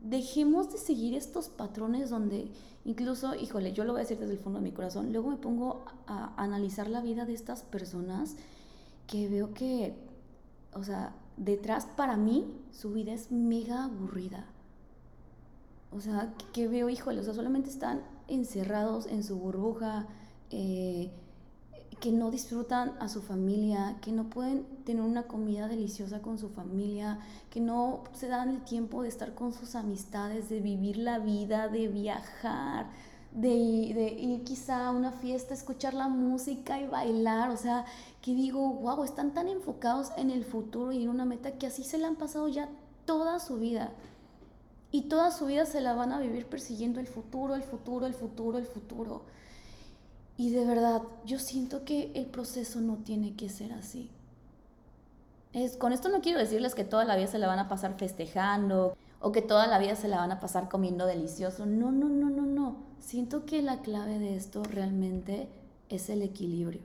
dejemos 0.02 0.70
de 0.70 0.78
seguir 0.78 1.14
estos 1.14 1.48
patrones 1.48 2.10
donde 2.10 2.50
incluso, 2.84 3.34
híjole, 3.34 3.72
yo 3.72 3.84
lo 3.84 3.92
voy 3.92 4.00
a 4.00 4.04
decir 4.04 4.18
desde 4.18 4.34
el 4.34 4.38
fondo 4.38 4.60
de 4.60 4.64
mi 4.64 4.72
corazón, 4.72 5.12
luego 5.12 5.30
me 5.30 5.36
pongo 5.36 5.84
a 6.06 6.32
analizar 6.42 6.88
la 6.88 7.00
vida 7.00 7.26
de 7.26 7.34
estas 7.34 7.62
personas 7.62 8.36
que 9.06 9.28
veo 9.28 9.52
que, 9.54 9.94
o 10.72 10.82
sea, 10.82 11.14
detrás 11.36 11.86
para 11.86 12.16
mí 12.16 12.46
su 12.72 12.92
vida 12.92 13.12
es 13.12 13.30
mega 13.30 13.84
aburrida. 13.84 14.46
O 15.90 16.00
sea, 16.00 16.34
que 16.52 16.68
veo, 16.68 16.90
híjole, 16.90 17.20
o 17.20 17.24
sea, 17.24 17.32
solamente 17.32 17.70
están 17.70 18.02
encerrados 18.28 19.06
en 19.06 19.24
su 19.24 19.38
burbuja, 19.38 20.06
eh, 20.50 21.10
que 22.00 22.12
no 22.12 22.30
disfrutan 22.30 22.94
a 23.00 23.08
su 23.08 23.22
familia, 23.22 23.96
que 24.00 24.12
no 24.12 24.30
pueden 24.30 24.64
tener 24.84 25.02
una 25.02 25.24
comida 25.24 25.68
deliciosa 25.68 26.20
con 26.22 26.38
su 26.38 26.48
familia, 26.48 27.18
que 27.50 27.60
no 27.60 28.04
se 28.12 28.28
dan 28.28 28.50
el 28.50 28.62
tiempo 28.62 29.02
de 29.02 29.08
estar 29.08 29.34
con 29.34 29.52
sus 29.52 29.74
amistades, 29.74 30.48
de 30.48 30.60
vivir 30.60 30.96
la 30.96 31.18
vida, 31.18 31.68
de 31.68 31.88
viajar, 31.88 32.86
de, 33.32 33.48
de 33.48 34.14
ir 34.18 34.44
quizá 34.44 34.86
a 34.86 34.90
una 34.90 35.12
fiesta, 35.12 35.54
escuchar 35.54 35.94
la 35.94 36.08
música 36.08 36.80
y 36.80 36.86
bailar. 36.86 37.50
O 37.50 37.56
sea, 37.56 37.84
que 38.22 38.34
digo, 38.34 38.74
wow, 38.74 39.02
están 39.04 39.34
tan 39.34 39.48
enfocados 39.48 40.10
en 40.16 40.30
el 40.30 40.44
futuro 40.44 40.92
y 40.92 41.02
en 41.02 41.08
una 41.08 41.24
meta 41.24 41.52
que 41.52 41.66
así 41.66 41.82
se 41.82 41.98
le 41.98 42.06
han 42.06 42.16
pasado 42.16 42.48
ya 42.48 42.68
toda 43.04 43.40
su 43.40 43.56
vida. 43.56 43.90
Y 44.90 45.02
toda 45.02 45.30
su 45.30 45.46
vida 45.46 45.66
se 45.66 45.80
la 45.80 45.94
van 45.94 46.12
a 46.12 46.20
vivir 46.20 46.46
persiguiendo 46.46 47.00
el 47.00 47.06
futuro, 47.06 47.54
el 47.54 47.62
futuro, 47.62 48.06
el 48.06 48.14
futuro, 48.14 48.56
el 48.58 48.66
futuro. 48.66 49.22
Y 50.38 50.50
de 50.50 50.64
verdad, 50.64 51.02
yo 51.26 51.40
siento 51.40 51.84
que 51.84 52.12
el 52.14 52.26
proceso 52.26 52.80
no 52.80 52.98
tiene 52.98 53.34
que 53.34 53.48
ser 53.48 53.72
así. 53.72 54.08
Es, 55.52 55.76
con 55.76 55.92
esto 55.92 56.08
no 56.10 56.20
quiero 56.20 56.38
decirles 56.38 56.76
que 56.76 56.84
toda 56.84 57.04
la 57.04 57.16
vida 57.16 57.26
se 57.26 57.40
la 57.40 57.48
van 57.48 57.58
a 57.58 57.68
pasar 57.68 57.98
festejando 57.98 58.96
o 59.20 59.32
que 59.32 59.42
toda 59.42 59.66
la 59.66 59.80
vida 59.80 59.96
se 59.96 60.06
la 60.06 60.18
van 60.18 60.30
a 60.30 60.38
pasar 60.38 60.68
comiendo 60.68 61.06
delicioso. 61.06 61.66
No, 61.66 61.90
no, 61.90 62.08
no, 62.08 62.30
no, 62.30 62.42
no. 62.42 62.76
Siento 63.00 63.46
que 63.46 63.62
la 63.62 63.80
clave 63.80 64.20
de 64.20 64.36
esto 64.36 64.62
realmente 64.62 65.48
es 65.88 66.08
el 66.08 66.22
equilibrio. 66.22 66.82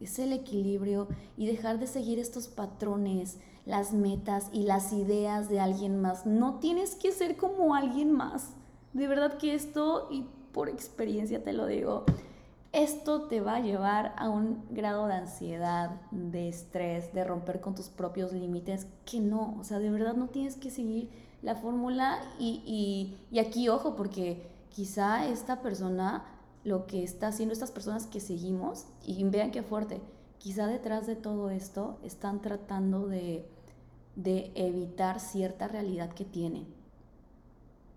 Es 0.00 0.18
el 0.18 0.32
equilibrio 0.32 1.06
y 1.36 1.46
dejar 1.46 1.78
de 1.78 1.86
seguir 1.86 2.18
estos 2.18 2.48
patrones, 2.48 3.38
las 3.64 3.92
metas 3.92 4.48
y 4.52 4.64
las 4.64 4.92
ideas 4.92 5.48
de 5.48 5.60
alguien 5.60 6.00
más. 6.00 6.26
No 6.26 6.58
tienes 6.58 6.96
que 6.96 7.12
ser 7.12 7.36
como 7.36 7.76
alguien 7.76 8.10
más. 8.10 8.50
De 8.92 9.06
verdad 9.06 9.38
que 9.38 9.54
esto, 9.54 10.08
y 10.10 10.26
por 10.52 10.68
experiencia 10.68 11.44
te 11.44 11.52
lo 11.52 11.66
digo, 11.66 12.04
esto 12.82 13.22
te 13.28 13.40
va 13.40 13.56
a 13.56 13.60
llevar 13.60 14.14
a 14.16 14.28
un 14.28 14.64
grado 14.70 15.06
de 15.06 15.14
ansiedad, 15.14 16.00
de 16.10 16.48
estrés, 16.48 17.12
de 17.12 17.24
romper 17.24 17.60
con 17.60 17.74
tus 17.74 17.88
propios 17.88 18.32
límites, 18.32 18.86
que 19.04 19.20
no, 19.20 19.56
o 19.58 19.64
sea, 19.64 19.78
de 19.78 19.90
verdad 19.90 20.14
no 20.14 20.28
tienes 20.28 20.56
que 20.56 20.70
seguir 20.70 21.10
la 21.42 21.54
fórmula 21.54 22.20
y, 22.38 23.16
y 23.30 23.38
aquí 23.38 23.68
ojo, 23.68 23.94
porque 23.96 24.48
quizá 24.70 25.26
esta 25.28 25.62
persona, 25.62 26.24
lo 26.64 26.86
que 26.86 27.02
está 27.02 27.28
haciendo 27.28 27.52
estas 27.52 27.70
personas 27.70 28.06
que 28.06 28.20
seguimos, 28.20 28.86
y 29.04 29.22
vean 29.24 29.50
qué 29.50 29.62
fuerte, 29.62 30.00
quizá 30.38 30.66
detrás 30.66 31.06
de 31.06 31.16
todo 31.16 31.50
esto 31.50 31.98
están 32.02 32.40
tratando 32.40 33.06
de 33.06 33.48
de 34.18 34.50
evitar 34.56 35.20
cierta 35.20 35.68
realidad 35.68 36.12
que 36.12 36.24
tienen. 36.24 36.66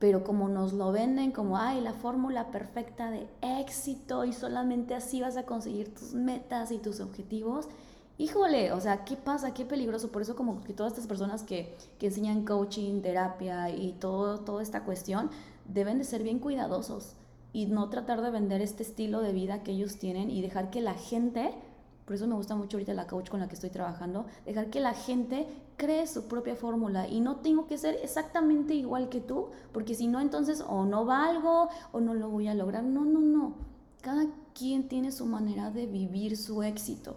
Pero 0.01 0.23
como 0.23 0.49
nos 0.49 0.73
lo 0.73 0.91
venden 0.91 1.31
como, 1.31 1.57
ay, 1.57 1.79
la 1.79 1.93
fórmula 1.93 2.49
perfecta 2.49 3.11
de 3.11 3.27
éxito 3.41 4.25
y 4.25 4.33
solamente 4.33 4.95
así 4.95 5.21
vas 5.21 5.37
a 5.37 5.43
conseguir 5.43 5.93
tus 5.93 6.15
metas 6.15 6.71
y 6.71 6.79
tus 6.79 6.99
objetivos, 7.01 7.67
híjole, 8.17 8.71
o 8.71 8.81
sea, 8.81 9.05
¿qué 9.05 9.15
pasa? 9.15 9.53
Qué 9.53 9.63
peligroso. 9.63 10.11
Por 10.11 10.23
eso 10.23 10.35
como 10.35 10.63
que 10.63 10.73
todas 10.73 10.93
estas 10.93 11.05
personas 11.05 11.43
que, 11.43 11.75
que 11.99 12.07
enseñan 12.07 12.45
coaching, 12.45 13.03
terapia 13.03 13.69
y 13.69 13.93
todo, 13.93 14.39
toda 14.39 14.63
esta 14.63 14.83
cuestión, 14.85 15.29
deben 15.65 15.99
de 15.99 16.03
ser 16.03 16.23
bien 16.23 16.39
cuidadosos 16.39 17.15
y 17.53 17.67
no 17.67 17.87
tratar 17.89 18.23
de 18.23 18.31
vender 18.31 18.59
este 18.61 18.81
estilo 18.81 19.21
de 19.21 19.33
vida 19.33 19.61
que 19.61 19.71
ellos 19.71 19.97
tienen 19.97 20.31
y 20.31 20.41
dejar 20.41 20.71
que 20.71 20.81
la 20.81 20.95
gente 20.95 21.53
por 22.11 22.15
eso 22.15 22.27
me 22.27 22.35
gusta 22.35 22.55
mucho 22.55 22.75
ahorita 22.75 22.93
la 22.93 23.07
coach 23.07 23.29
con 23.29 23.39
la 23.39 23.47
que 23.47 23.55
estoy 23.55 23.69
trabajando, 23.69 24.25
dejar 24.45 24.69
que 24.69 24.81
la 24.81 24.93
gente 24.93 25.47
cree 25.81 26.05
su 26.05 26.27
propia 26.27 26.55
fórmula 26.55 27.07
y 27.07 27.21
no 27.21 27.37
tengo 27.37 27.65
que 27.65 27.75
ser 27.75 27.97
exactamente 28.03 28.75
igual 28.75 29.09
que 29.09 29.19
tú, 29.19 29.47
porque 29.71 29.95
si 29.95 30.05
no, 30.05 30.19
entonces 30.19 30.63
o 30.67 30.85
no 30.85 31.05
valgo 31.05 31.69
o 31.91 31.99
no 31.99 32.13
lo 32.13 32.29
voy 32.29 32.47
a 32.47 32.53
lograr. 32.53 32.83
No, 32.83 33.03
no, 33.03 33.19
no. 33.19 33.55
Cada 34.01 34.27
quien 34.53 34.87
tiene 34.87 35.11
su 35.11 35.25
manera 35.25 35.71
de 35.71 35.87
vivir 35.87 36.37
su 36.37 36.61
éxito. 36.61 37.15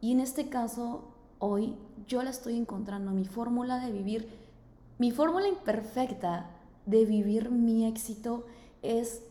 Y 0.00 0.10
en 0.10 0.18
este 0.18 0.48
caso, 0.48 1.12
hoy 1.38 1.76
yo 2.08 2.24
la 2.24 2.30
estoy 2.30 2.56
encontrando, 2.56 3.12
mi 3.12 3.24
fórmula 3.24 3.78
de 3.78 3.92
vivir, 3.92 4.28
mi 4.98 5.12
fórmula 5.12 5.46
imperfecta 5.46 6.50
de 6.86 7.04
vivir 7.04 7.52
mi 7.52 7.86
éxito 7.86 8.46
es 8.82 9.22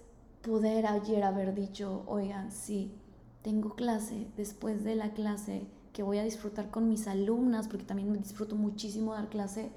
poder 0.42 0.88
ayer 0.88 1.26
haber 1.26 1.54
dicho, 1.56 2.04
oigan, 2.08 2.54
sí, 2.54 2.94
tengo 3.42 3.76
clase, 3.76 4.28
después 4.38 4.86
de 4.86 4.96
la 4.96 5.12
clase 5.12 5.68
que 5.94 6.04
voy 6.04 6.18
a 6.18 6.24
disfrutar 6.24 6.70
con 6.70 6.88
mis 6.88 7.08
alumnas, 7.08 7.68
porque 7.68 7.86
también 7.86 8.14
disfruto 8.14 8.56
muchísimo 8.56 9.14
dar 9.14 9.30
clase, 9.30 9.72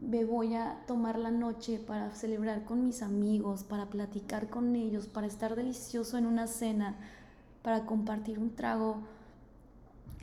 me 0.00 0.24
voy 0.24 0.54
a 0.54 0.84
tomar 0.86 1.18
la 1.18 1.30
noche 1.30 1.78
para 1.78 2.10
celebrar 2.12 2.64
con 2.64 2.84
mis 2.84 3.02
amigos, 3.02 3.64
para 3.64 3.86
platicar 3.86 4.48
con 4.48 4.76
ellos, 4.76 5.06
para 5.06 5.26
estar 5.26 5.56
delicioso 5.56 6.18
en 6.18 6.26
una 6.26 6.46
cena, 6.46 6.96
para 7.62 7.84
compartir 7.84 8.38
un 8.38 8.54
trago, 8.54 8.98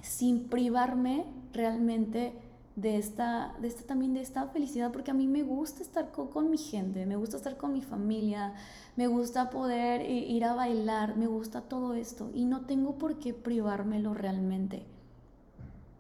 sin 0.01 0.47
privarme 0.47 1.25
realmente 1.51 2.33
de 2.75 2.97
esta, 2.97 3.55
de 3.61 3.67
esta 3.67 3.83
también 3.83 4.13
de 4.13 4.21
esta 4.21 4.47
felicidad, 4.47 4.91
porque 4.91 5.11
a 5.11 5.13
mí 5.13 5.27
me 5.27 5.43
gusta 5.43 5.81
estar 5.81 6.11
con, 6.11 6.49
mi 6.49 6.57
gente, 6.57 7.05
me 7.05 7.15
gusta 7.15 7.37
estar 7.37 7.57
con 7.57 7.73
mi 7.73 7.81
familia, 7.81 8.53
me 8.95 9.07
gusta 9.07 9.49
poder 9.49 10.09
ir 10.09 10.43
a 10.45 10.53
bailar, 10.53 11.17
me 11.17 11.27
gusta 11.27 11.61
todo 11.61 11.93
esto 11.93 12.31
y 12.33 12.45
no 12.45 12.65
tengo 12.65 12.97
por 12.97 13.19
qué 13.19 13.33
privármelo 13.33 14.13
realmente. 14.13 14.94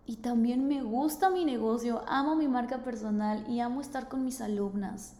Y 0.07 0.17
también 0.17 0.67
me 0.67 0.83
gusta 0.83 1.29
mi 1.29 1.45
negocio, 1.45 2.03
amo 2.07 2.35
mi 2.35 2.47
marca 2.47 2.83
personal 2.83 3.43
y 3.49 3.59
amo 3.59 3.81
estar 3.81 4.07
con 4.07 4.23
mis 4.23 4.39
alumnas. 4.39 5.13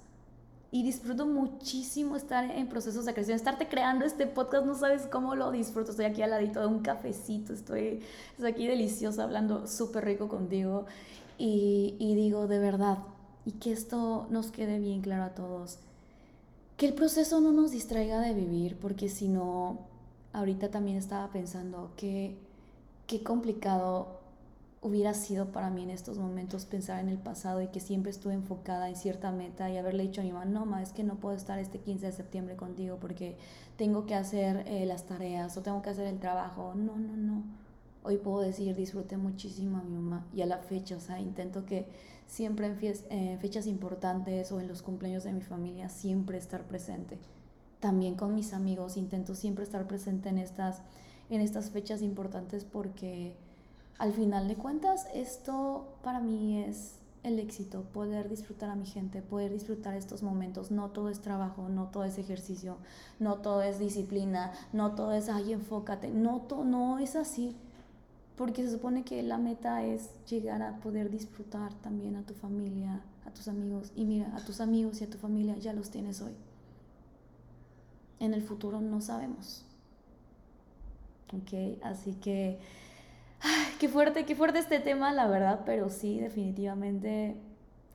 Y 0.71 0.83
disfruto 0.83 1.25
muchísimo 1.25 2.15
estar 2.15 2.51
en 2.51 2.67
procesos 2.67 3.05
de 3.05 3.13
creación. 3.13 3.35
Estarte 3.35 3.67
creando 3.67 4.05
este 4.05 4.27
podcast, 4.27 4.65
no 4.65 4.75
sabes 4.75 5.07
cómo 5.07 5.33
lo 5.33 5.51
disfruto. 5.51 5.91
Estoy 5.91 6.05
aquí 6.05 6.21
al 6.21 6.31
ladito 6.31 6.59
de 6.59 6.67
un 6.67 6.79
cafecito, 6.79 7.53
estoy, 7.53 8.01
estoy 8.31 8.51
aquí 8.51 8.67
deliciosa 8.67 9.23
hablando 9.23 9.67
súper 9.67 10.05
rico 10.05 10.27
contigo. 10.27 10.85
Y, 11.37 12.13
digo 12.15 12.47
de 12.47 12.59
verdad, 12.59 12.99
y 13.45 13.53
que 13.53 13.71
esto 13.71 14.27
nos 14.29 14.51
quede 14.51 14.79
bien 14.79 15.01
claro 15.01 15.23
a 15.23 15.29
todos, 15.29 15.79
que 16.77 16.87
el 16.87 16.93
proceso 16.93 17.41
no 17.41 17.51
nos 17.51 17.71
distraiga 17.71 18.21
de 18.21 18.33
vivir, 18.33 18.77
porque 18.77 19.09
si 19.09 19.27
no, 19.27 19.79
ahorita 20.33 20.69
también 20.69 20.97
estaba 20.97 21.27
pensando 21.29 21.91
que 21.97 22.37
qué 23.07 23.23
complicado 23.23 24.14
hubiera 24.85 25.15
sido 25.15 25.51
para 25.51 25.71
mí 25.71 25.81
en 25.81 25.89
estos 25.89 26.19
momentos 26.19 26.65
pensar 26.65 26.99
en 26.99 27.09
el 27.09 27.17
pasado 27.17 27.61
y 27.61 27.69
que 27.69 27.79
siempre 27.79 28.11
estuve 28.11 28.33
enfocada 28.33 28.87
en 28.87 28.95
cierta 28.95 29.31
meta 29.31 29.69
y 29.69 29.77
haberle 29.77 30.03
dicho 30.03 30.21
a 30.21 30.23
mi 30.23 30.31
mamá, 30.31 30.45
no, 30.45 30.65
ma, 30.65 30.83
es 30.83 30.93
que 30.93 31.03
no 31.03 31.15
puedo 31.15 31.35
estar 31.35 31.57
este 31.57 31.79
15 31.79 32.05
de 32.05 32.11
septiembre 32.11 32.55
contigo 32.55 32.97
porque 33.01 33.35
tengo 33.77 34.05
que 34.05 34.13
hacer 34.13 34.63
eh, 34.67 34.85
las 34.85 35.05
tareas 35.05 35.57
o 35.57 35.63
tengo 35.63 35.81
que 35.81 35.89
hacer 35.89 36.05
el 36.05 36.19
trabajo. 36.19 36.73
No, 36.75 36.97
no, 36.97 37.17
no 37.17 37.43
hoy 38.05 38.17
puedo 38.17 38.41
decir 38.41 38.75
disfruté 38.75 39.17
muchísimo 39.17 39.79
a 39.79 39.83
mi 39.83 39.95
mamá 39.95 40.27
y 40.33 40.43
a 40.43 40.45
la 40.45 40.59
fecha, 40.59 40.95
o 40.95 40.99
sea, 40.99 41.19
intento 41.19 41.65
que 41.65 41.87
siempre 42.27 42.67
en 42.67 43.39
fechas 43.39 43.65
importantes 43.65 44.51
o 44.51 44.59
en 44.59 44.67
los 44.67 44.83
cumpleaños 44.83 45.23
de 45.23 45.33
mi 45.33 45.41
familia 45.41 45.89
siempre 45.89 46.37
estar 46.37 46.63
presente. 46.67 47.17
También 47.79 48.15
con 48.15 48.35
mis 48.35 48.53
amigos 48.53 48.95
intento 48.95 49.33
siempre 49.33 49.63
estar 49.63 49.87
presente 49.87 50.29
en 50.29 50.37
estas, 50.37 50.81
en 51.31 51.41
estas 51.41 51.71
fechas 51.71 52.03
importantes 52.03 52.63
porque 52.63 53.35
al 53.97 54.13
final 54.13 54.47
de 54.47 54.55
cuentas 54.55 55.07
esto 55.13 55.97
para 56.03 56.19
mí 56.19 56.63
es 56.63 56.95
el 57.23 57.39
éxito, 57.39 57.83
poder 57.93 58.29
disfrutar 58.29 58.69
a 58.69 58.75
mi 58.75 58.85
gente, 58.85 59.21
poder 59.21 59.51
disfrutar 59.51 59.95
estos 59.95 60.21
momentos. 60.21 60.69
No 60.69 60.89
todo 60.89 61.09
es 61.09 61.21
trabajo, 61.21 61.69
no 61.69 61.87
todo 61.87 62.03
es 62.03 62.17
ejercicio, 62.19 62.77
no 63.19 63.35
todo 63.37 63.63
es 63.63 63.79
disciplina, 63.79 64.51
no 64.73 64.93
todo 64.93 65.11
es, 65.11 65.27
ay, 65.29 65.53
enfócate, 65.53 66.09
no, 66.11 66.45
no 66.65 66.99
es 66.99 67.15
así 67.15 67.55
porque 68.37 68.63
se 68.63 68.71
supone 68.71 69.03
que 69.03 69.23
la 69.23 69.37
meta 69.37 69.85
es 69.85 70.09
llegar 70.25 70.61
a 70.61 70.77
poder 70.79 71.09
disfrutar 71.09 71.73
también 71.75 72.15
a 72.17 72.23
tu 72.23 72.33
familia, 72.33 73.01
a 73.25 73.31
tus 73.31 73.47
amigos. 73.47 73.91
Y 73.95 74.03
mira, 74.03 74.35
a 74.35 74.43
tus 74.43 74.59
amigos 74.59 74.99
y 75.01 75.05
a 75.05 75.09
tu 75.09 75.17
familia 75.17 75.57
ya 75.57 75.73
los 75.73 75.89
tienes 75.89 76.21
hoy. 76.21 76.33
En 78.19 78.33
el 78.33 78.41
futuro 78.41 78.81
no 78.81 78.99
sabemos. 78.99 79.63
¿Ok? 81.33 81.81
Así 81.81 82.13
que, 82.15 82.59
ay, 83.41 83.75
qué 83.79 83.89
fuerte, 83.89 84.25
qué 84.25 84.35
fuerte 84.35 84.59
este 84.59 84.79
tema, 84.79 85.13
la 85.13 85.27
verdad, 85.27 85.61
pero 85.65 85.89
sí, 85.89 86.19
definitivamente 86.19 87.35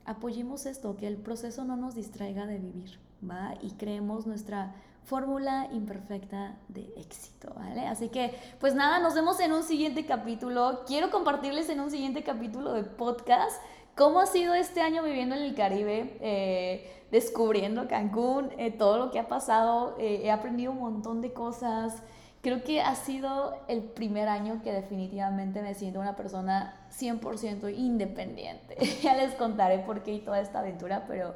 apoyemos 0.05 0.65
esto, 0.65 0.97
que 0.97 1.07
el 1.07 1.17
proceso 1.17 1.63
no 1.63 1.77
nos 1.77 1.95
distraiga 1.95 2.45
de 2.45 2.57
vivir, 2.57 2.99
¿va? 3.27 3.55
Y 3.61 3.71
creemos 3.71 4.27
nuestra 4.27 4.73
fórmula 5.03 5.67
imperfecta 5.71 6.57
de 6.67 6.93
éxito, 6.97 7.53
¿vale? 7.55 7.87
Así 7.87 8.09
que, 8.09 8.35
pues 8.59 8.75
nada, 8.75 8.99
nos 8.99 9.15
vemos 9.15 9.39
en 9.39 9.51
un 9.51 9.63
siguiente 9.63 10.05
capítulo. 10.05 10.83
Quiero 10.85 11.11
compartirles 11.11 11.69
en 11.69 11.79
un 11.79 11.91
siguiente 11.91 12.23
capítulo 12.23 12.73
de 12.73 12.83
podcast 12.83 13.61
cómo 13.95 14.19
ha 14.19 14.25
sido 14.25 14.53
este 14.53 14.81
año 14.81 15.03
viviendo 15.03 15.35
en 15.35 15.43
el 15.43 15.55
Caribe, 15.55 16.17
eh, 16.21 17.03
descubriendo 17.11 17.87
Cancún, 17.87 18.49
eh, 18.57 18.71
todo 18.71 18.97
lo 18.97 19.11
que 19.11 19.19
ha 19.19 19.27
pasado. 19.27 19.95
Eh, 19.99 20.21
he 20.23 20.31
aprendido 20.31 20.71
un 20.71 20.79
montón 20.79 21.21
de 21.21 21.33
cosas. 21.33 22.01
Creo 22.41 22.63
que 22.63 22.81
ha 22.81 22.95
sido 22.95 23.55
el 23.67 23.83
primer 23.83 24.27
año 24.27 24.61
que 24.63 24.71
definitivamente 24.71 25.61
me 25.61 25.75
siento 25.75 25.99
una 25.99 26.15
persona 26.15 26.87
100% 26.91 27.71
independiente. 27.77 28.77
ya 29.03 29.15
les 29.15 29.35
contaré 29.35 29.79
por 29.79 30.01
qué 30.01 30.13
y 30.13 30.19
toda 30.19 30.39
esta 30.39 30.59
aventura, 30.59 31.05
pero 31.07 31.35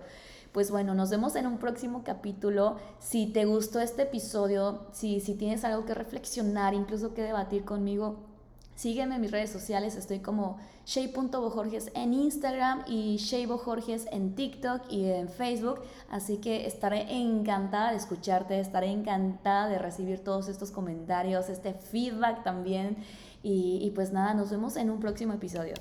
pues 0.51 0.71
bueno, 0.71 0.95
nos 0.95 1.11
vemos 1.11 1.35
en 1.35 1.45
un 1.45 1.57
próximo 1.59 2.03
capítulo. 2.03 2.77
Si 2.99 3.27
te 3.27 3.45
gustó 3.45 3.81
este 3.81 4.03
episodio, 4.03 4.87
si, 4.93 5.19
si 5.19 5.35
tienes 5.35 5.63
algo 5.63 5.85
que 5.85 5.93
reflexionar, 5.93 6.73
incluso 6.73 7.13
que 7.13 7.21
debatir 7.21 7.65
conmigo, 7.65 8.15
Sígueme 8.75 9.15
en 9.15 9.21
mis 9.21 9.31
redes 9.31 9.51
sociales, 9.51 9.95
estoy 9.95 10.19
como 10.19 10.57
shay.bojorges 10.85 11.91
en 11.95 12.13
Instagram 12.13 12.83
y 12.87 13.15
shaybojorges 13.15 14.05
en 14.11 14.35
TikTok 14.35 14.91
y 14.91 15.05
en 15.05 15.29
Facebook, 15.29 15.79
así 16.09 16.37
que 16.37 16.67
estaré 16.67 17.09
encantada 17.09 17.91
de 17.91 17.97
escucharte, 17.97 18.59
estaré 18.59 18.87
encantada 18.87 19.69
de 19.69 19.77
recibir 19.77 20.19
todos 20.25 20.49
estos 20.49 20.71
comentarios, 20.71 21.47
este 21.47 21.73
feedback 21.73 22.43
también 22.43 22.97
y, 23.41 23.79
y 23.81 23.91
pues 23.91 24.11
nada, 24.11 24.33
nos 24.33 24.51
vemos 24.51 24.75
en 24.75 24.89
un 24.89 24.99
próximo 24.99 25.31
episodio. 25.31 25.75